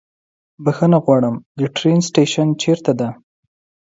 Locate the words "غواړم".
1.05-1.35